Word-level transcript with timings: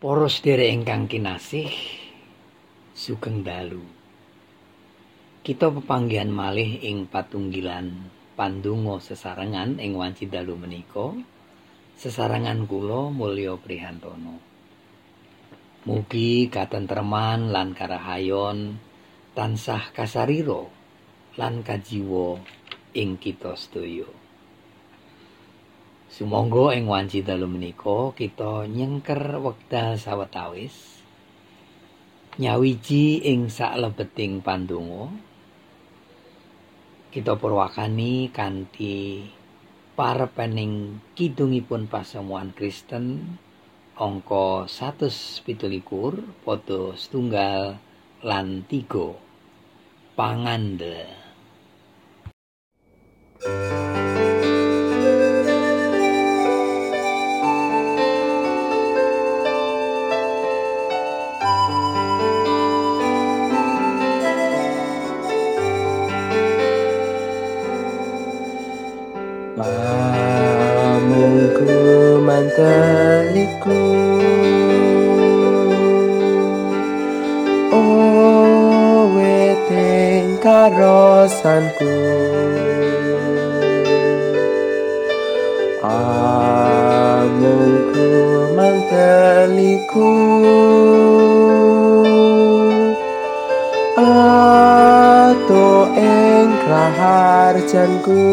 Poros 0.00 0.40
dere 0.40 0.72
ingkang 0.72 1.12
kinasih 1.12 1.68
sugeng 2.96 3.44
dalu. 3.44 3.84
Kita 5.44 5.68
pepanggihan 5.68 6.32
malih 6.32 6.80
ing 6.80 7.04
patunggilan 7.04 8.08
pandungo 8.32 8.96
sesarengan 8.96 9.76
ing 9.76 9.92
wanci 9.92 10.24
dalu 10.24 10.56
menika. 10.56 11.12
Sesarengan 12.00 12.64
kula 12.64 13.12
Mulya 13.12 13.60
Prihantono. 13.60 14.40
Mugi 15.84 16.48
katentreman 16.48 17.52
lan 17.52 17.76
karahayon 17.76 18.80
tansah 19.36 19.92
kasariro 19.92 20.72
lan 21.36 21.60
kajiwa 21.60 22.40
ing 22.96 23.20
kita 23.20 23.52
sedaya. 23.52 24.19
Sumangga 26.10 26.74
ing 26.74 26.90
wanci 26.90 27.22
dalu 27.22 27.46
menika 27.46 28.10
kita 28.18 28.66
nyengker 28.66 29.38
wekdal 29.38 29.94
sawetawis 29.94 30.98
nyawiji 32.42 33.22
ing 33.30 33.46
saklebeting 33.46 34.42
pandonga. 34.42 35.06
Kita 37.14 37.38
purwakani 37.38 38.26
kanthi 38.34 39.22
parepening 39.94 40.98
kidungipun 41.14 41.86
pasamuan 41.86 42.50
Kristen 42.58 43.38
angka 43.94 44.66
117 44.66 45.60
padha 46.40 46.82
setunggal 46.96 47.76
lan 48.24 48.64
3 48.64 50.16
pangandel 50.16 51.20
Pamungku 70.80 71.68
manteliku 72.24 73.80
Oweteng 79.00 80.28
karosanku. 80.40 81.92
Pamungku 87.20 88.08
manteliku 88.56 90.08
Ato 94.00 95.68
engkrahar 95.92 97.60
janku 97.68 98.24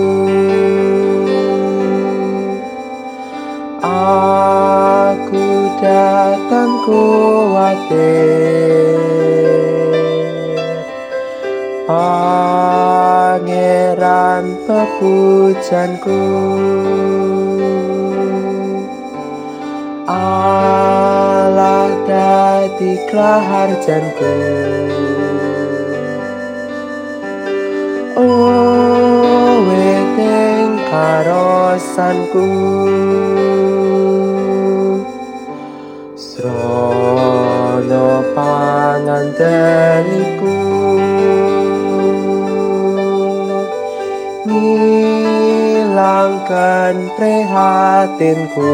kuatir 6.87 8.07
Pangeran 13.07 13.43
pepujanku. 14.63 16.23
Allah 20.07 21.91
dadi 22.07 22.95
klaharjanku 23.11 24.35
Oh 28.15 29.63
weteng 29.67 30.79
karosanku 30.87 32.47
Srono 36.37 38.21
panganteniku 38.37 40.53
Ngilangkan 44.45 45.49
prihatinku. 47.17 48.69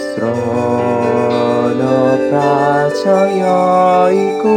Srono 0.00 2.00
pracaya 2.32 4.08
iku 4.08 4.56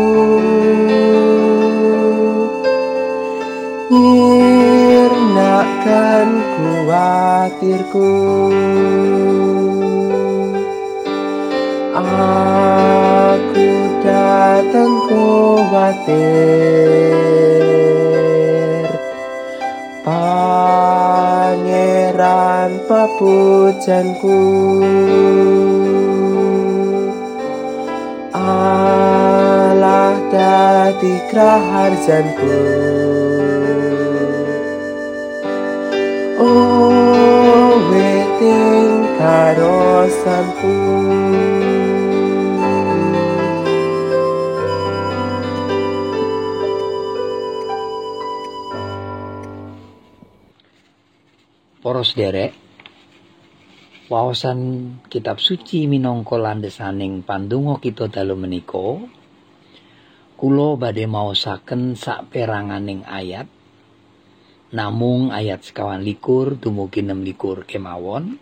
Nyirnakan 3.91 6.39
kuatirku 6.56 8.16
Aku 12.22 13.74
datang 14.06 14.94
kuatir 15.09 16.12
Pangeran 20.06 21.62
pepujanku 22.86 24.42
Allah 28.38 30.18
dadi 30.30 31.16
kraharjanku. 31.30 32.58
Oh 36.42 37.78
weting 37.94 39.06
karosanku 39.18 40.74
Para 51.91 52.07
sederek, 52.07 52.56
wawasan 54.07 54.59
kitab 55.12 55.44
suci 55.44 55.91
minangka 55.91 56.40
landhesaning 56.40 57.19
pandonga 57.19 57.84
kita 57.84 58.07
dalu 58.07 58.40
menika, 58.40 58.96
kula 60.40 60.80
badhe 60.80 61.03
maosaken 61.03 62.00
saperanganing 62.00 63.03
ayat. 63.03 63.44
Namung 64.72 65.35
ayat 65.35 65.68
sekawan 65.68 66.07
likur 66.07 66.56
dumugi 66.56 67.03
6 67.03 67.28
likur 67.28 67.68
kemawon 67.68 68.40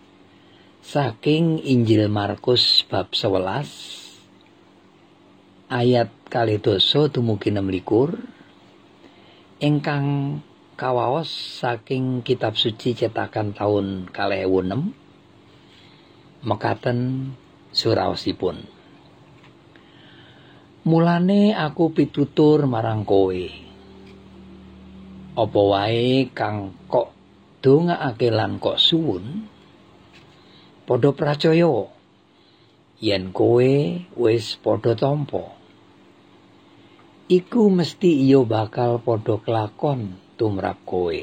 saking 0.86 1.58
Injil 1.66 2.06
Markus 2.06 2.86
bab 2.86 3.18
11 3.18 5.74
ayat 5.74 6.14
kali 6.30 6.62
doso 6.62 7.10
dumugi 7.10 7.50
6 7.50 7.66
likur 7.66 8.14
ingkang 9.58 10.38
kawaos 10.80 11.28
saking 11.60 12.24
kitab 12.24 12.56
suci 12.56 12.96
cetakan 12.96 13.52
tahun 13.52 14.08
kalih 14.16 14.48
enem 14.48 14.96
mekaten 16.40 17.32
suraosipun. 17.76 18.64
Mulane 20.88 21.52
aku 21.52 21.92
pitutur 21.92 22.64
marang 22.64 23.04
kowe. 23.04 23.44
Apa 25.36 25.60
wae 25.60 26.32
kang 26.32 26.72
kok 26.88 27.12
dongaake 27.60 28.32
lan 28.32 28.64
kok 28.64 28.80
suwun? 28.80 29.52
Padha 30.88 31.12
pracaya 31.12 31.92
yen 33.04 33.36
kowe 33.36 33.72
wis 34.16 34.56
padha 34.64 34.96
tampa. 34.96 35.44
Iku 37.28 37.68
mesti 37.68 38.32
iya 38.32 38.40
bakal 38.48 39.04
padha 39.04 39.44
kelakon 39.44 40.29
tumrap 40.40 40.80
kowe. 40.88 41.20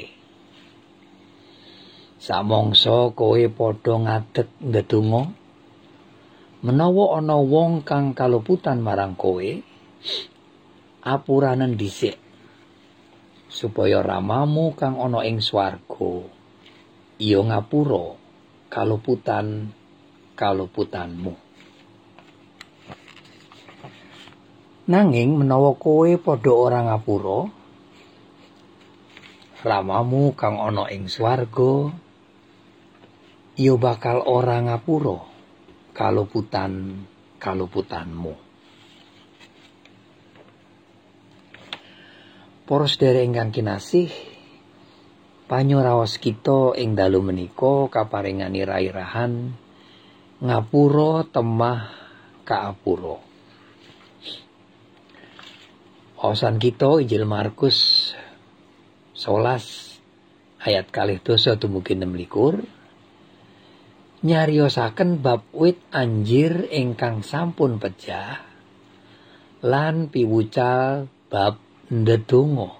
Samangsa 2.20 3.16
kowe 3.16 3.42
padha 3.48 3.94
ngadeg 4.04 4.48
ndedonga 4.60 5.22
menawa 6.66 7.22
ana 7.22 7.36
wong 7.38 7.86
kang 7.88 8.12
kaluputan 8.12 8.82
marang 8.84 9.14
kowe 9.14 9.48
apuranen 11.06 11.78
dhisik 11.78 12.18
supaya 13.46 14.02
ramamu 14.02 14.74
kang 14.74 14.98
ana 14.98 15.22
ing 15.22 15.38
swarga 15.38 16.26
iya 17.22 17.38
ngapura 17.38 18.18
kaluputan 18.66 19.70
kaluputanmu 20.34 21.32
nanging 24.90 25.38
menawa 25.38 25.78
kowe 25.78 26.10
padha 26.18 26.50
ora 26.50 26.82
ngapura 26.90 27.46
ramamu 29.66 30.38
kang 30.38 30.62
ana 30.62 30.86
ing 30.94 31.10
swarga 31.10 31.90
yo 33.58 33.74
bakal 33.82 34.22
ora 34.22 34.62
ngapuro 34.62 35.26
kaluputan 35.90 37.02
kaluputanmu. 37.42 38.46
Poros 42.66 42.98
dari 42.98 43.22
ingkang 43.22 43.54
kinasih, 43.54 44.10
panyuraos 45.46 46.18
kita 46.18 46.74
ing 46.78 46.98
dalu 46.98 47.22
menika 47.22 47.86
kaparingani 47.90 48.66
rairahan 48.66 49.54
ngapura 50.42 51.26
temah 51.30 51.80
kaapura. 52.42 53.18
Osan 56.26 56.58
kita 56.58 56.98
Injil 56.98 57.22
Markus 57.22 58.05
11 59.16 60.60
ayat 60.60 60.92
kalih 60.92 61.16
dosa 61.24 61.56
dumugi 61.56 61.96
26 61.96 62.68
nyariosaken 64.20 65.24
bab 65.24 65.40
wit 65.56 65.80
anjir 65.88 66.68
ingkang 66.68 67.24
sampun 67.24 67.80
pecah 67.80 68.44
lan 69.64 70.12
piwucal 70.12 71.08
bab 71.32 71.56
ndedonga. 71.88 72.76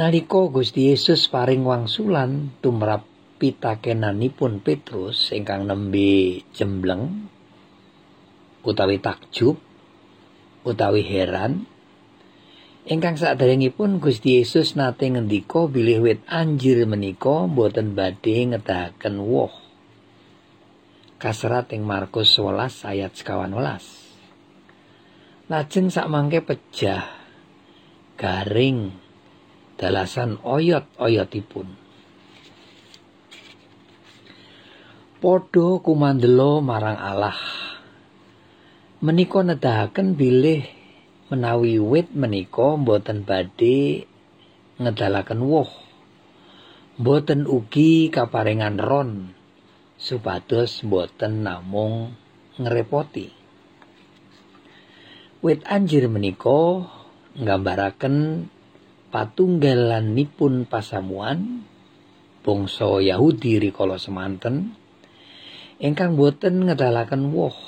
Nalika 0.00 0.48
Gusti 0.48 0.88
Yesus 0.88 1.28
paring 1.28 1.60
wangsulan 1.68 2.56
tumrap 2.64 3.04
pitakenanipun 3.36 4.64
Petrus 4.64 5.28
ingkang 5.36 5.68
nembe 5.68 6.40
jembleng 6.56 7.28
utawi 8.64 8.96
takjub 8.96 9.60
utawi 10.64 11.04
heran 11.04 11.68
ingkang 12.86 13.18
saderengipun 13.18 13.98
Gusti 13.98 14.38
Yesus 14.38 14.78
nate 14.78 15.10
ngendika 15.10 15.66
bilih 15.66 16.04
wit 16.04 16.20
anjir 16.30 16.84
menika 16.86 17.50
boten 17.50 17.98
badhe 17.98 18.54
ngedahaken 18.54 19.18
woh 19.24 19.54
kaserat 21.18 21.74
ing 21.74 21.82
Markus 21.82 22.38
11 22.38 22.86
ayat 22.86 23.10
11 23.10 24.08
Lajeng 25.48 25.88
sakmangke 25.88 26.44
pejah 26.44 27.08
garing 28.20 28.92
dalasan 29.80 30.36
oyot-oyotipun. 30.44 31.72
Podho 35.24 35.80
kumandelo 35.80 36.60
marang 36.60 37.00
Allah. 37.00 37.40
Menika 39.00 39.40
nedahaken 39.40 40.20
bilih 40.20 40.68
menawi 41.28 41.76
wit 41.76 42.08
menika 42.16 42.80
boten 42.80 43.28
badhe 43.28 44.08
ngedalaken 44.80 45.44
woh. 45.44 45.68
Boten 46.96 47.44
ugi 47.44 48.08
kaparingan 48.08 48.80
ron 48.80 49.36
supados 50.00 50.80
boten 50.88 51.44
namung 51.44 52.16
ngrepoti. 52.56 53.28
Wit 55.44 55.60
anjir 55.68 56.08
menika 56.08 56.88
nggambaraken 57.36 58.48
patunggalanipun 59.12 60.64
pasamuan 60.64 61.62
bangsa 62.40 63.04
Yahudi 63.04 63.60
rikala 63.60 64.00
semanten 64.00 64.72
ingkang 65.78 66.16
boten 66.16 66.66
ngedalaken 66.66 67.30
woh 67.36 67.67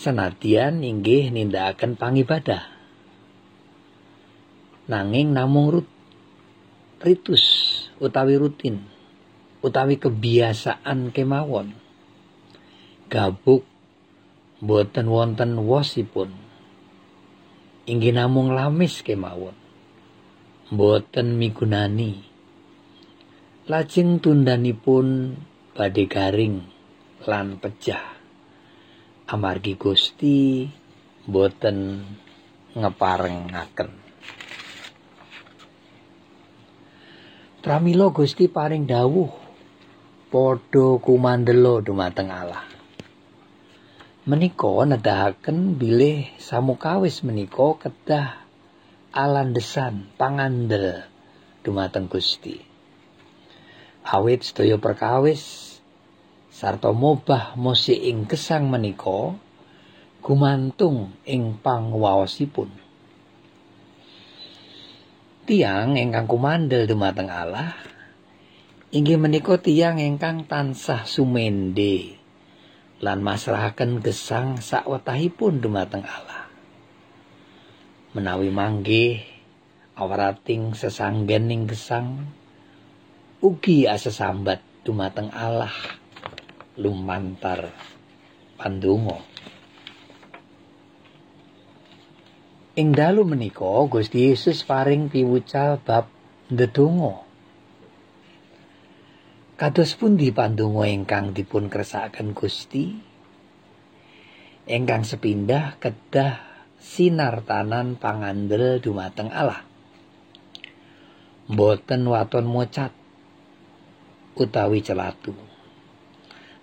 senadyan 0.00 0.80
inggih 0.80 1.28
nindakaken 1.28 2.00
pangibadah. 2.00 2.64
Nanging 4.88 5.36
namung 5.36 5.68
rut, 5.68 5.88
ritus 7.04 7.44
utawi 8.00 8.40
rutin 8.40 8.80
utawi 9.60 10.00
kebiasaan 10.00 11.12
kemawon. 11.12 11.76
Gabuk 13.12 13.68
boten 14.64 15.12
wonten 15.12 15.60
wosipun. 15.68 16.32
Inggih 17.84 18.16
namung 18.16 18.56
lamis 18.56 19.04
kemawon. 19.04 19.52
Boten 20.72 21.36
migunani. 21.36 22.24
Lajeng 23.68 24.16
tundanipun 24.24 25.36
badhe 25.76 26.08
garing 26.08 26.64
lan 27.28 27.60
pecah 27.60 28.19
amargi 29.30 29.78
Gusti 29.78 30.66
boten 31.22 32.02
ngeparengaken 32.74 33.90
Pramila 37.62 38.10
Gusti 38.10 38.50
paring 38.50 38.90
dawuh 38.90 39.30
padha 40.34 40.98
kumandelo 40.98 41.78
dumateng 41.78 42.26
Allah 42.34 42.66
menika 44.26 44.82
nedahaken 44.82 45.78
bilih 45.78 46.26
samukawis 46.42 47.22
menika 47.22 47.78
kedah 47.86 48.34
alandesan 49.14 50.10
pangandel 50.18 51.06
dumateng 51.62 52.10
Gusti. 52.10 52.62
Awit 54.06 54.42
sedaya 54.42 54.78
perkawis 54.78 55.69
sarta 56.50 56.90
mobah 56.90 57.54
musik 57.54 57.96
ing 57.96 58.26
gesang 58.26 58.66
menika 58.66 59.38
gumantung 60.18 61.14
ing 61.22 61.56
pangwaosipun. 61.62 62.68
Tiang 65.46 65.94
ingkang 65.94 66.26
kumandel 66.26 66.90
dumateng 66.90 67.30
Allah 67.30 67.74
inggih 68.90 69.18
menika 69.22 69.54
tiang 69.62 70.02
ingkang 70.02 70.50
tansah 70.50 71.06
sumende 71.06 72.18
lan 72.98 73.22
masrahaken 73.22 74.02
gesang 74.02 74.58
sakwetahipun 74.58 75.62
dumateng 75.62 76.02
Allah. 76.02 76.50
Menawi 78.10 78.50
manggih 78.50 79.22
awarating 79.94 80.74
sesanggening 80.74 81.70
gesang 81.70 82.26
ugi 83.38 83.86
asesambat 83.86 84.60
dumateng 84.82 85.30
Allah 85.30 85.99
lumantar 86.80 87.76
pandonga. 88.56 89.20
Ing 92.80 92.96
dalu 92.96 93.28
menika 93.28 93.84
Gusti 93.84 94.32
Yesus 94.32 94.64
paring 94.64 95.12
piwucal 95.12 95.76
bab 95.84 96.08
ndedonga. 96.48 97.28
Kados 99.60 99.92
pundi 100.00 100.32
pandonga 100.32 100.88
ingkang 100.88 101.36
dipun 101.36 101.68
kersakaken 101.68 102.32
Gusti? 102.32 102.96
Ingkang 104.64 105.04
sepindah 105.04 105.76
kedah 105.76 106.40
sinar 106.80 107.44
tanan 107.44 108.00
pangandel 108.00 108.80
dumateng 108.80 109.28
Allah. 109.28 109.60
Boten 111.44 112.08
waton 112.08 112.48
mocat 112.48 112.94
utawi 114.38 114.80
celatu. 114.80 115.49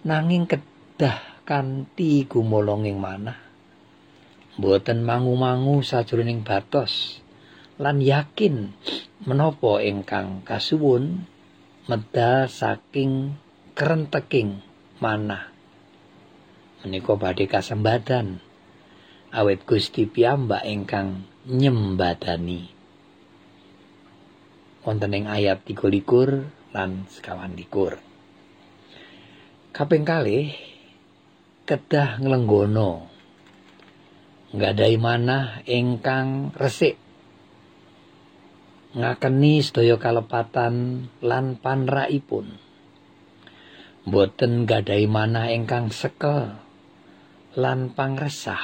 Nanging 0.07 0.47
kedah 0.47 1.43
kanthi 1.43 2.23
gumolonging 2.31 2.95
manah. 2.95 3.35
Boten 4.55 5.03
mangu-mangu 5.03 5.83
sajroning 5.83 6.47
batos 6.47 7.19
lan 7.75 7.99
yakin 7.99 8.71
menapa 9.27 9.83
ingkang 9.83 10.47
kasuwun 10.47 11.27
medal 11.91 12.47
saking 12.47 13.35
kerenteking 13.75 14.63
manah. 15.03 15.51
Menika 16.87 17.19
badhe 17.19 17.43
kasembadan. 17.51 18.39
Awet 19.35 19.67
Gusti 19.67 20.07
piyambak 20.07 20.63
ingkang 20.63 21.27
nyembadani. 21.51 22.71
Wonten 24.87 25.19
ing 25.19 25.27
ayat 25.27 25.67
23 25.67 26.71
lan 26.71 27.03
sekawan 27.11 27.59
likur 27.59 28.06
kaping 29.77 30.09
kalih 30.09 30.57
kedah 31.69 32.17
nglenggono 32.17 33.05
nggadahi 34.49 34.97
manah 34.97 35.61
ingkang 35.69 36.49
resik 36.57 36.97
ngakeni 38.97 39.61
sedaya 39.61 40.01
kalepatan 40.01 41.05
lan 41.21 41.61
panraipun. 41.61 42.57
Boten 44.09 44.65
gadai 44.65 45.05
manah 45.05 45.53
ingkang 45.53 45.93
sekel 45.93 46.57
lan 47.53 47.93
pangresah 47.93 48.63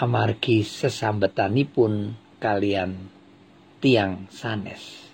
amargi 0.00 0.64
sesambetanipun 0.64 2.16
kalian 2.40 3.12
tiang 3.84 4.32
sanes. 4.32 5.05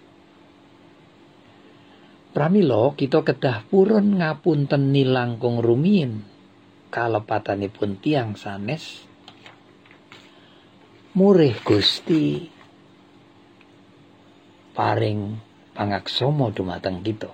Pramila 2.32 2.96
kita 2.96 3.20
kedah 3.20 3.68
purun 3.68 4.16
ngapunten 4.16 4.88
nilangkung 4.88 5.60
rumiyin 5.60 6.24
kalepatanipun 6.88 8.00
tiang 8.00 8.40
sanes 8.40 9.04
murih 11.12 11.52
Gusti 11.60 12.48
paring 14.72 15.36
pangaksomo 15.76 16.48
dumateng 16.56 17.04
kita. 17.04 17.28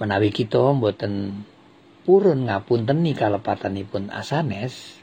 Menawi 0.00 0.32
kita 0.32 0.72
mboten 0.72 1.44
purun 2.08 2.48
ngapunteni 2.48 3.12
kalepatanipun 3.12 4.08
asanes, 4.08 4.98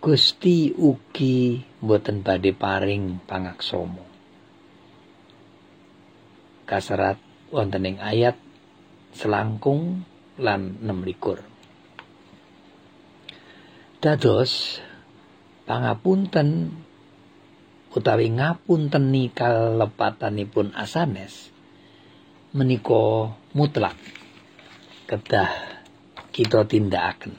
Gusti 0.00 0.72
ugi 0.72 1.60
mboten 1.84 2.24
badhe 2.24 2.56
paring 2.56 3.20
pangaksomo. 3.28 4.09
Kaserat 6.70 7.18
wonten 7.50 7.82
ing 7.82 7.98
ayat 7.98 8.38
selangkung 9.10 10.06
lan 10.38 10.78
16. 10.78 11.42
Dados 13.98 14.78
pangapunten 15.66 16.70
utawi 17.90 18.30
ngapunteni 18.38 19.34
kalepatanipun 19.34 20.70
asanes 20.78 21.50
menika 22.54 23.34
mutlak 23.50 23.98
kedah 25.10 25.50
kita 26.30 26.70
tindakaken. 26.70 27.34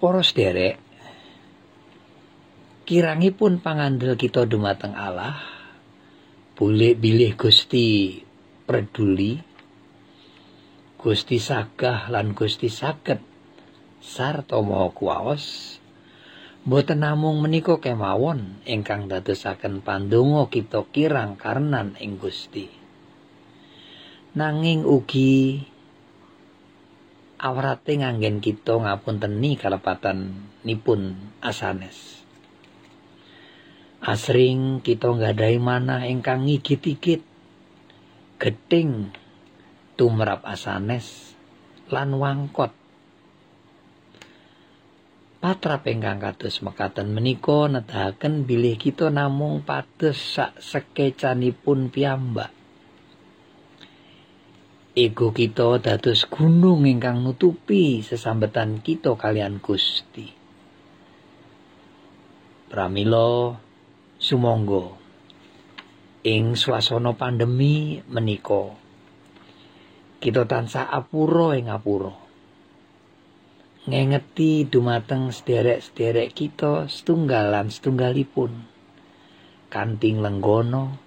Para 0.00 0.24
sederek 0.24 0.80
kirangipun 2.88 3.60
pangandel 3.60 4.16
kita 4.16 4.48
dumateng 4.48 4.96
Allah 4.96 5.55
boleh 6.56 6.96
bilih 6.96 7.36
Gusti 7.36 8.16
peduli 8.64 9.36
Gusti 10.96 11.36
sagah 11.36 12.08
lan 12.08 12.32
Gusti 12.32 12.72
saged 12.72 13.20
sarta 14.00 14.56
maha 14.64 14.88
kuwaos 14.88 15.76
boten 16.64 17.04
namung 17.04 17.44
menika 17.44 17.76
kemawon 17.76 18.64
ingkang 18.64 19.04
dadosaken 19.04 19.84
pandonga 19.84 20.48
kita 20.48 20.80
kirang 20.88 21.36
karenan 21.36 21.92
ing 22.00 22.16
Gusti. 22.16 22.72
Nanging 24.32 24.88
ugi 24.88 25.60
awrate 27.36 28.00
nganggen 28.00 28.40
kita 28.40 28.80
ngapunteni 28.80 29.60
kalepatan 29.60 30.48
nipun 30.64 31.20
asanes 31.44 32.15
asring 34.04 34.84
kita 34.84 35.08
nggadahi 35.12 35.58
manah 35.62 36.04
ingkang 36.04 36.44
ngigit-igit 36.44 37.24
geting 38.36 39.12
tumrap 39.96 40.44
asanes 40.44 41.36
lan 41.88 42.16
wangkot 42.20 42.74
patrap 45.46 45.86
ingkang 45.86 46.18
kados 46.18 46.58
mekaten 46.58 47.14
menika 47.14 47.70
nedahaken 47.70 48.50
bilih 48.50 48.74
kita 48.74 49.14
namung 49.14 49.62
pados 49.62 50.18
sak 50.18 50.58
sekecanipun 50.58 51.86
piyambak. 51.86 52.50
Ego 54.96 55.30
kita 55.30 55.78
dados 55.78 56.26
gunung 56.26 56.82
ingkang 56.82 57.22
nutupi 57.22 58.02
sesambetan 58.02 58.82
kita 58.82 59.14
kalian 59.14 59.62
Gusti. 59.62 60.34
Pramila 62.66 63.54
sumangga. 64.26 64.90
Ing 66.26 66.58
swasana 66.58 67.14
pandemi 67.14 68.02
menika 68.10 68.74
kita 70.18 70.42
tansah 70.50 70.90
apura 70.90 71.54
ing 71.54 71.70
apura? 71.70 72.10
Ngengeti 73.86 74.66
dumateng 74.66 75.30
sederek-sederek 75.30 76.34
kita 76.34 76.90
setunggalan 76.90 77.70
setunggalipun. 77.70 78.66
Kanting 79.70 80.18
lenggono 80.18 80.98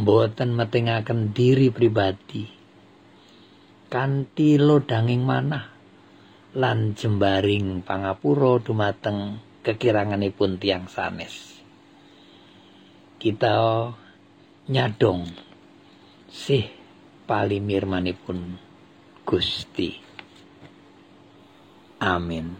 mboten 0.00 0.56
metingaken 0.56 1.36
diri 1.36 1.68
pribadi. 1.68 2.48
Kanthi 3.92 4.56
lodanging 4.56 5.20
manah 5.20 5.68
lan 6.56 6.96
jembaring 6.96 7.84
pangapura 7.84 8.56
dumateng 8.64 9.36
kekiranganipun 9.60 10.56
tiang 10.56 10.88
sanes 10.88 11.49
kita 13.20 13.92
nyadong 14.72 15.28
sih 16.32 16.64
palimirmanipun 17.28 18.56
Gusti 19.28 20.08
Amin. 22.00 22.56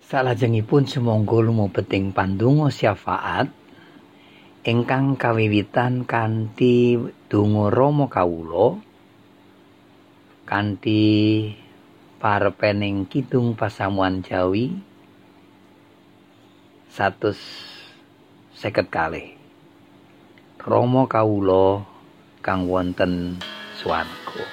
Salajengipun 0.00 0.88
sumangga 0.88 1.44
lumebeting 1.44 2.16
pandonga 2.16 2.72
syafaat 2.72 3.52
ingkang 4.64 5.20
kawiwitan 5.20 6.08
kanthi 6.08 6.96
donga 7.28 7.68
Rama 7.68 8.08
kawula 8.08 8.80
kanthi 10.48 11.52
parepening 12.16 13.04
kidung 13.12 13.60
pasamuan 13.60 14.24
Jawi 14.24 14.72
satus 16.88 17.71
seket 18.62 18.94
kalih. 18.94 19.34
Rama 20.62 21.10
kawula 21.10 21.82
kang 22.46 22.70
wonten 22.70 23.42
swarga. 23.74 24.46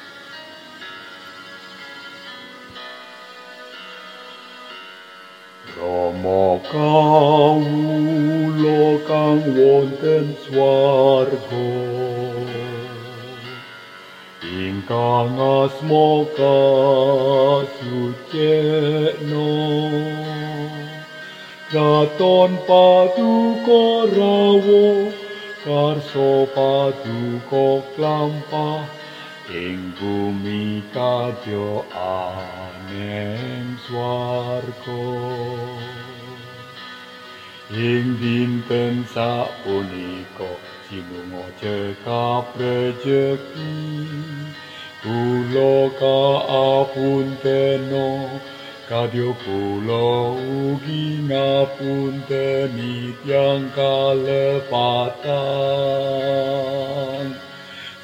Rama 5.78 6.58
kawula 6.74 8.82
kang 9.06 9.46
wonten 9.54 10.34
swarga. 10.42 11.70
Ingkang 14.42 15.38
asma 15.38 16.26
kasucikna 16.34 17.94
Raton 21.70 22.58
paduka 22.66 24.10
rawo 24.18 25.14
karso 25.62 26.50
paduka 26.50 27.86
klampah 27.94 28.90
ing 29.54 29.94
bumi 30.02 30.82
kadya 30.90 31.86
aneng 31.94 33.78
swarga. 33.86 35.06
Ing 37.70 38.18
dinten 38.18 39.06
sapunika 39.14 40.50
jinunga 40.90 41.54
cekap 41.62 42.50
rejeki 42.58 43.78
kula 45.06 45.94
kaapuntena 46.02 48.10
kadya 48.90 49.30
kula 49.46 50.34
ugi 50.34 51.22
ngapunteni 51.30 53.14
tiang 53.22 53.70
kalepatan. 53.78 55.30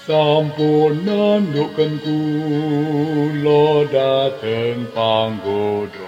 Sampun 0.06 1.02
nandhuken 1.02 1.98
kula 2.06 3.90
dhateng 3.90 4.86
panggoda 4.94 6.06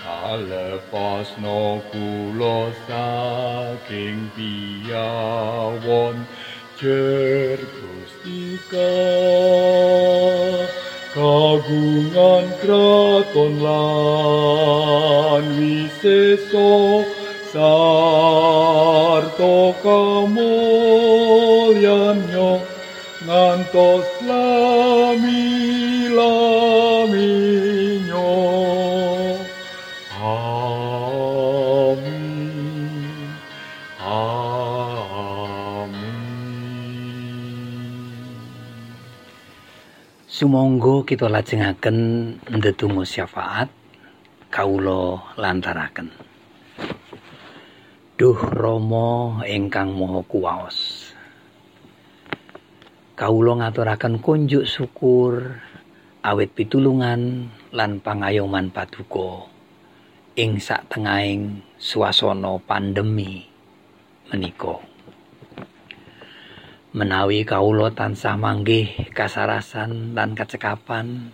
kalepasno 0.00 1.84
kula 1.92 2.72
saking 2.88 4.32
piyawon 4.32 6.16
jer 6.80 7.60
gustika 7.76 8.92
kagungan 11.16 12.44
kraton 12.60 13.56
lan 13.64 15.44
wiseso 15.56 17.08
sarto 17.48 18.12
kamulyannya 19.80 20.60
ngantos 23.24 24.08
lami 24.28 25.75
Sumangga 40.36 41.00
kita 41.08 41.32
lajengaken 41.32 41.96
ndedonga 42.44 43.08
syafaat 43.08 43.72
kawula 44.52 45.32
lantaraken. 45.40 46.12
Duh 48.20 48.36
Rama 48.36 49.40
ingkang 49.48 49.96
Maha 49.96 50.20
Kuwaos. 50.28 51.08
Kawula 53.16 53.64
ngaturaken 53.64 54.20
kunjuk 54.20 54.68
syukur 54.68 55.56
awit 56.20 56.52
pitulungan 56.52 57.48
lan 57.72 58.04
pangayoman 58.04 58.68
paduka 58.68 59.48
ing 60.36 60.60
sak 60.60 60.84
tengahing 60.92 61.64
swasana 61.80 62.60
pandemi 62.60 63.48
menika 64.28 64.84
menawi 66.96 67.44
kawula 67.44 67.92
tansah 67.92 68.40
manggih 68.40 68.88
kasarasan 69.12 70.16
lan 70.16 70.32
kecekapan 70.32 71.28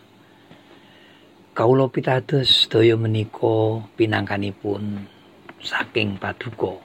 kawula 1.54 1.86
pitados 1.86 2.66
daya 2.66 2.98
menika 2.98 3.78
pinangkanipun 3.94 5.06
saking 5.62 6.18
paduka. 6.18 6.82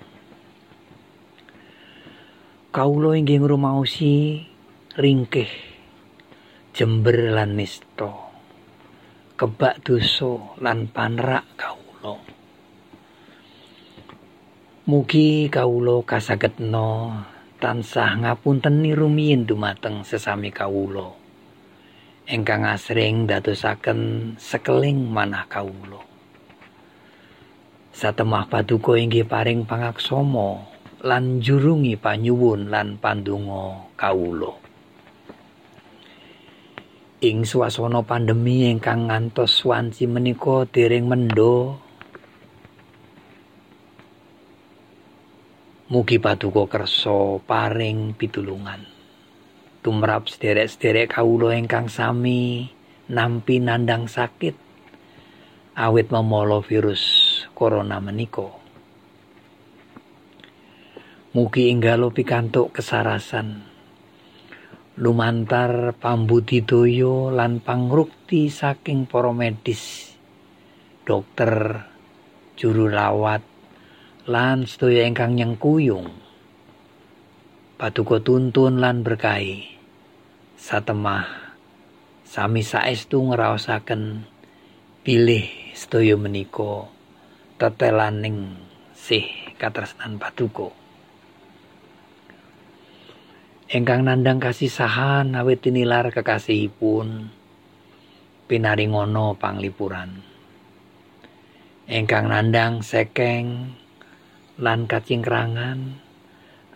Kawula 2.69 3.17
inggih 3.17 3.41
ngrumaosi 3.41 4.45
ringkih 4.93 5.49
jember 6.77 7.33
lan 7.33 7.57
nista 7.57 8.13
kebak 9.41 9.81
dosa 9.81 10.53
lan 10.61 10.85
panrak 10.93 11.49
kawula. 11.57 12.21
Mugi 14.85 15.49
kawula 15.49 16.05
kasagetna 16.05 17.25
tansah 17.57 18.21
ngapunteni 18.21 18.93
rumiyin 18.93 19.49
dumateng 19.49 20.05
sesami 20.05 20.53
kawula 20.53 21.27
ingkang 22.27 22.67
asring 22.67 23.23
dadosaken 23.23 24.35
sekeling 24.35 25.07
manah 25.07 25.47
kawula. 25.47 26.03
Satemah 27.95 28.51
paduka 28.51 28.99
inggih 28.99 29.23
paring 29.23 29.63
pangaksama 29.63 30.59
lan 31.07 31.39
jurungi 31.39 31.95
panyuwun 31.95 32.67
lan 32.67 32.99
pandonga 32.99 33.95
kawula. 33.95 34.51
Ing 37.23 37.47
swasana 37.47 38.03
pandemi 38.03 38.69
ingkang 38.69 39.07
ngantos 39.07 39.63
wanci 39.63 40.05
menika 40.05 40.67
dereng 40.67 41.07
mendho 41.07 41.79
Mugi 45.87 46.19
paduka 46.19 46.67
kersa 46.67 47.39
paring 47.47 48.11
pitulungan. 48.11 48.83
Tumrap 49.79 50.27
sederek-sederek 50.27 51.15
kawula 51.15 51.55
ingkang 51.55 51.87
sami 51.87 52.67
nampi 53.07 53.63
nandang 53.63 54.11
sakit 54.11 54.51
awit 55.79 56.11
memolo 56.11 56.59
virus 56.59 56.99
corona 57.55 58.03
menika. 58.03 58.51
Mugi 61.31 61.71
inggalo 61.71 62.11
pikantuk 62.11 62.75
kesarasan 62.75 63.63
lumantar 64.99 65.95
pambudidaya 65.95 67.31
lan 67.31 67.63
pangrukti 67.63 68.51
saking 68.51 69.07
para 69.07 69.31
medis, 69.31 70.11
dokter, 71.07 71.87
juru 72.59 72.91
rawat, 72.91 73.56
lan 74.27 74.67
sedaya 74.67 75.07
ingkang 75.07 75.39
nyengkuyung. 75.39 76.11
Paduka 77.79 78.19
tuntun 78.19 78.83
lan 78.83 78.99
berkahi. 78.99 79.79
Satemah 80.59 81.23
sami 82.27 82.59
saestu 82.59 83.23
ngraosaken 83.23 84.27
pilih 85.07 85.47
sedaya 85.71 86.19
menika 86.19 86.91
tetelaning 87.55 88.51
sih 88.91 89.23
katresnan 89.55 90.19
paduka. 90.19 90.75
Ingkang 93.71 94.03
nandang 94.03 94.43
kasisahan 94.43 95.39
awit 95.39 95.63
tinilar 95.63 96.11
kekasihipun 96.11 97.31
pinaringono 98.51 99.39
panglipuran. 99.39 100.19
Ingkang 101.87 102.27
nandang 102.27 102.83
sekeng 102.83 103.71
lan 104.61 104.85
kacingkrangan. 104.89 106.01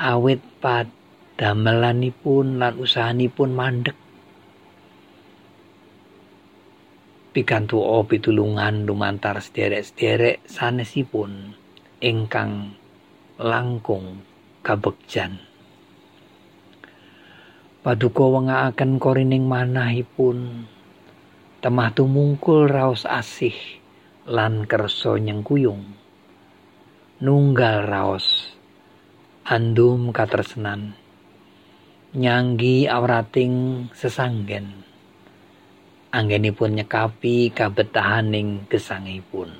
Awit 0.01 0.41
padamelanipun 0.61 2.57
lan 2.57 2.73
usahanipun 2.77 3.49
mandek. 3.53 3.97
Pikantu 7.31 7.79
pitulungan 8.09 8.83
lumantar 8.83 9.39
sederek-sederek 9.39 10.43
sanesipun 10.49 11.55
ingkang 12.03 12.75
langkung 13.39 14.19
kabekjan 14.65 15.39
Paduka 17.81 18.21
wengaaken 18.29 19.01
korining 19.01 19.49
manahipun 19.49 20.69
temah 21.65 21.89
tumungkul 21.97 22.69
raos 22.69 23.09
asih 23.09 23.57
lan 24.29 24.69
kersa 24.69 25.17
nyengkuyung 25.17 26.00
nunggal 27.21 27.85
raos. 27.85 28.49
Andum 29.45 30.09
katresnan 30.09 30.97
nyanggi 32.17 32.89
awrating 32.89 33.87
sesanggen. 33.93 34.83
Anggenipun 36.11 36.75
nyekapi 36.75 37.55
kabetahaning 37.55 38.67
gesangipun. 38.67 39.53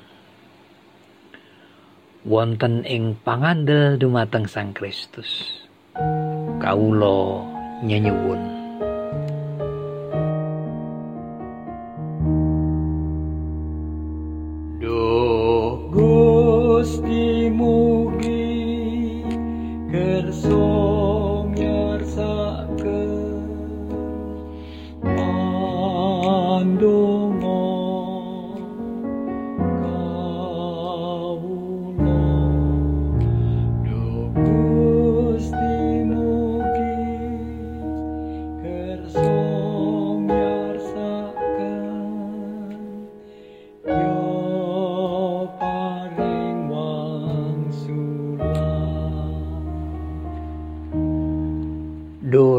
Wonten 2.28 2.84
ing 2.84 3.15
pangandel 3.24 3.95
dumateng 3.95 4.50
Sang 4.50 4.76
Kristus. 4.76 5.63
Kawula 6.60 7.45
nyenyuwun 7.88 8.51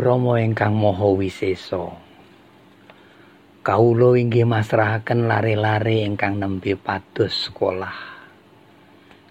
Rama 0.02 0.42
ingkang 0.42 0.74
Maha 0.74 1.14
Wisesa. 1.14 1.94
Kawula 3.62 4.18
inggih 4.18 4.42
masrahaken 4.42 5.30
lare-lare 5.30 6.02
ingkang 6.02 6.42
nembe 6.42 6.74
pados 6.74 7.46
sekolah. 7.46 7.94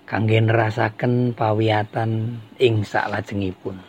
Kangge 0.08 0.40
nerasaken 0.40 1.36
pawiyatan 1.36 2.40
ing 2.56 2.88
saklajengipun. 2.88 3.84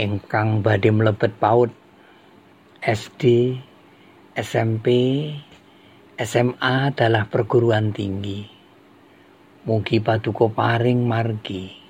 Ingkang 0.00 0.64
badhe 0.64 0.88
mlebet 0.88 1.36
PAUD, 1.36 1.68
SD, 2.80 3.52
SMP, 4.32 4.88
SMA 6.16 6.96
adalah 6.96 7.28
perguruan 7.28 7.92
tinggi. 7.92 8.40
Mugi 9.68 10.00
paduka 10.00 10.48
paring 10.48 11.04
margi 11.04 11.83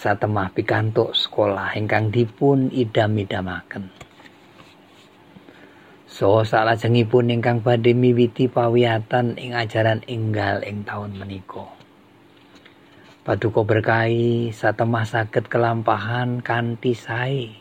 satemah 0.00 0.48
pikantuk 0.56 1.12
sekolah 1.12 1.76
ingkang 1.76 2.08
dipun 2.08 2.72
idam-idamaken. 2.72 3.92
So 6.08 6.40
salajengipun 6.40 7.28
ingkang 7.28 7.60
badhe 7.60 7.92
miwiti 7.92 8.48
pawiyatan 8.48 9.36
ing 9.36 9.52
ajaran 9.52 10.00
enggal 10.08 10.64
ing 10.64 10.88
taun 10.88 11.20
menika. 11.20 11.68
Paduka 13.20 13.60
berkahi 13.60 14.56
satemah 14.56 15.04
saged 15.04 15.52
kelampahan 15.52 16.40
kanthi 16.40 16.96
sae 16.96 17.52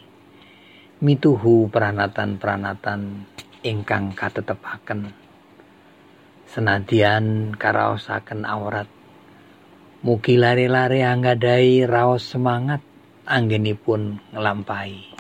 mituhu 1.04 1.68
peranatan-peranatan 1.68 3.28
ingkang 3.68 4.16
katetepaken. 4.16 5.12
Senadyan 6.48 7.52
karaosaken 7.60 8.48
awrat 8.48 8.88
Mugi 10.00 10.40
lari-lari 10.40 11.04
anggadai 11.04 11.84
raos 11.84 12.24
semangat 12.24 12.80
anggenipun 13.28 14.24
ngelampahi. 14.32 15.12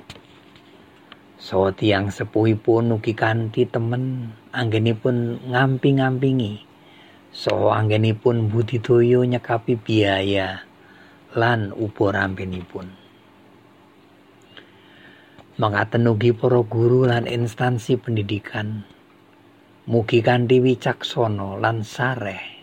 So 1.35 1.75
tiang 1.75 2.15
sepuhipun 2.15 2.95
ugi 2.95 3.11
kanthi 3.11 3.67
temen 3.67 4.31
anggenipun 4.55 5.51
ngampi-ngampingi. 5.51 6.63
So 7.35 7.75
anggenipun 7.75 8.47
budidaya 8.47 9.19
nyekapi 9.27 9.75
biaya 9.83 10.63
lan 11.35 11.75
upo 11.75 12.15
rampinipun. 12.15 12.87
Mengaten 15.59 16.07
ugi 16.07 16.31
para 16.31 16.63
guru 16.63 17.03
lan 17.03 17.27
instansi 17.27 17.99
pendidikan. 17.99 18.87
Mugi 19.91 20.23
kanthi 20.23 20.63
wicaksana 20.63 21.59
lan 21.59 21.83
sareh 21.83 22.58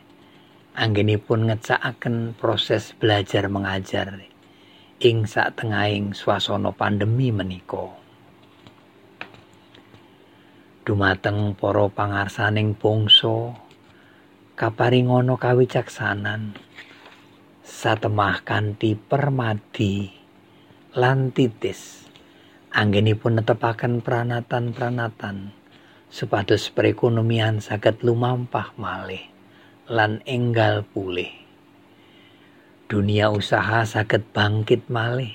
anggenipun 0.76 1.48
ngecakaken 1.48 2.36
proses 2.36 2.92
belajar 2.92 3.48
mengajar 3.48 4.20
ing 5.00 5.24
satengahing 5.24 6.12
swasana 6.12 6.68
pandemi 6.76 7.32
menika. 7.32 7.96
Dumateng 10.84 11.56
para 11.56 11.88
pangarsaning 11.88 12.76
bangsa 12.76 13.56
kaparingono 14.52 15.40
kawicaksanan 15.40 16.54
satemah 17.64 18.44
kanthi 18.46 18.94
permadi 18.94 20.12
lan 20.92 21.32
titis 21.32 22.06
anggenipun 22.70 23.40
netepaken 23.40 24.04
pranatan-pranatan 24.04 25.50
supados 26.12 26.70
perekonomian 26.70 27.58
saged 27.58 28.00
lumampah 28.06 28.72
malih 28.78 29.35
lan 29.86 30.22
enggal 30.26 30.82
pulih. 30.82 31.30
Dunia 32.90 33.30
usaha 33.30 33.86
saged 33.86 34.30
bangkit 34.34 34.90
malih. 34.90 35.34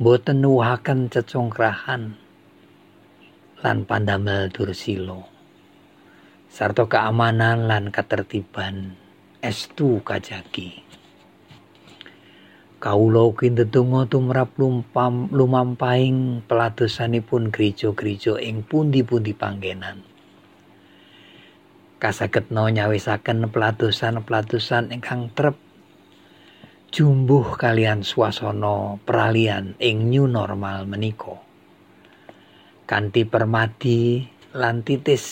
Boten 0.00 0.40
nuwuhaken 0.40 1.12
cecongkrahan 1.12 2.16
lan 3.60 3.84
pandamel 3.84 4.48
dursila 4.48 5.20
sarta 6.50 6.82
keamanan 6.82 7.70
lan 7.70 7.94
ketertiban 7.94 8.98
estu 9.38 10.02
kajagi. 10.02 10.82
Kawula 12.82 13.30
ugi 13.30 13.54
ndedonga 13.54 14.10
tumrap 14.10 14.58
lumampahing 15.30 16.42
peladosanipun 16.50 17.54
gereja-gereja 17.54 18.40
ing 18.42 18.66
pundi-pundi 18.66 19.30
panggenan. 19.30 20.09
Kasagedna 22.00 22.72
nyawisaken 22.72 23.52
peladosan-peladosan 23.52 24.88
ingkang 24.88 25.28
trep 25.36 25.52
jumbuh 26.88 27.60
kalian 27.60 28.00
swasana 28.00 28.96
peralian 29.04 29.76
ing 29.76 30.08
new 30.08 30.24
normal 30.24 30.88
menika. 30.88 31.36
Kanthi 32.88 33.28
permadi 33.28 34.24
lan 34.56 34.80
titis 34.80 35.24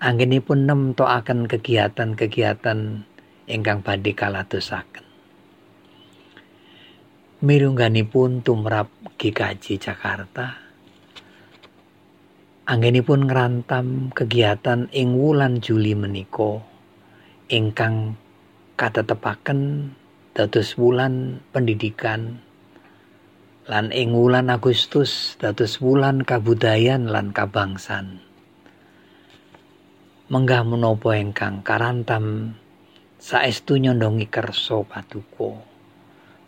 anggenipun 0.00 0.64
nemtokaken 0.64 1.44
kegiatan-kegiatan 1.46 3.04
ingkang 3.44 3.84
badhe 3.84 4.16
kaladosaken. 4.16 5.08
mirungganipun 7.38 8.42
tumrap 8.42 8.90
GKJ 9.14 9.78
Jakarta 9.78 10.67
anggenipun 12.68 13.32
ngrantam 13.32 14.12
kegiatan 14.12 14.92
ing 14.92 15.16
wulan 15.16 15.64
Juli 15.64 15.96
menika. 15.96 16.60
Ingkang 17.48 18.20
katetepaken 18.76 19.90
dados 20.36 20.76
wulan 20.76 21.40
pendidikan. 21.48 22.44
Lan 23.64 23.88
ing 23.88 24.12
wulan 24.12 24.52
Agustus 24.52 25.40
dados 25.40 25.80
wulan 25.80 26.20
kabudayan 26.28 27.08
lan 27.08 27.32
kabangsan. 27.32 28.20
Menggah 30.28 30.60
menapa 30.60 31.16
ingkang 31.16 31.64
karantam 31.64 32.52
saestu 33.16 33.80
nyondongi 33.80 34.28
kersa 34.28 34.84
paduka 34.84 35.56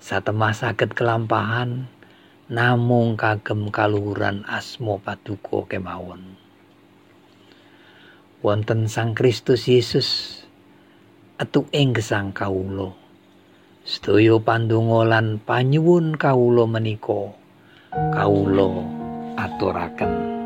satemah 0.01 0.53
saged 0.53 0.93
kelampahan 0.93 1.89
namung 2.51 3.15
kagem 3.15 3.71
kaluhuran 3.71 4.43
asmo 4.43 4.99
paduka 4.99 5.71
kemawon. 5.71 6.35
Wonten 8.43 8.91
Sang 8.91 9.15
Kristus 9.15 9.71
Yesus 9.71 10.43
etuk 11.39 11.71
ing 11.71 11.95
gesang 11.95 12.35
kawula. 12.35 12.91
Sedaya 13.87 14.35
pandonga 14.43 15.07
lan 15.07 15.39
panyuwun 15.39 16.19
kawula 16.19 16.67
menika 16.67 17.31
kawula 18.11 18.83
aturaken 19.39 20.40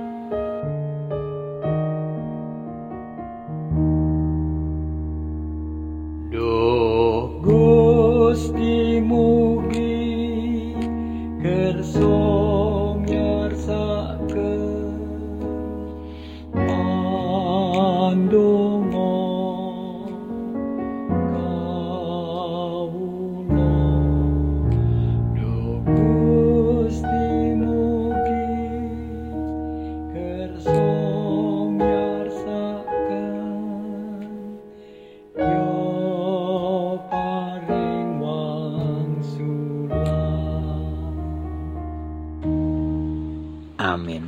Amin. 43.95 44.27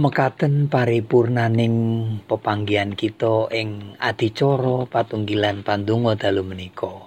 Mekaten 0.00 0.72
paripurnaning 0.72 1.76
pepanggihan 2.24 2.96
kita 2.96 3.52
ing 3.52 4.00
adicara 4.00 4.88
patunggilan 4.88 5.60
pandonga 5.60 6.16
dalu 6.16 6.40
menika. 6.40 7.04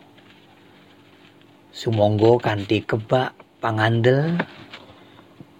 Sumangga 1.73 2.37
kanthi 2.37 2.85
kebak 2.85 3.33
pangandel 3.57 4.37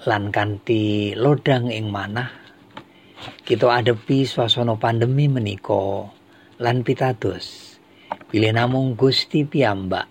lan 0.06 0.30
kanthi 0.30 1.17
lodang 1.17 1.74
ing 1.74 1.89
manah 1.89 2.30
kita 3.45 3.67
adepi 3.67 4.30
swasana 4.30 4.78
pandemi 4.78 5.26
menika 5.26 6.06
lan 6.62 6.86
pitados 6.86 7.78
bilih 8.30 8.54
namung 8.54 8.93
Gusti 8.93 9.45
piyambak 9.45 10.06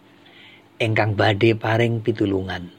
ingkang 0.78 1.18
badhe 1.18 1.58
paring 1.58 2.02
pitulungan. 2.02 2.77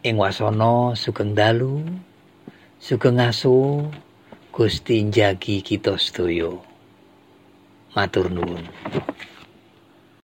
Ing 0.00 0.16
wasana 0.16 0.96
sugeng 0.96 1.36
dalu 1.36 1.84
sugeng 2.80 3.20
asu 3.20 3.84
Gusti 4.50 5.06
njagi 5.06 5.62
kita 5.62 5.94
sedaya. 6.00 6.50
Matur 7.92 8.32
nuwun 8.32 8.64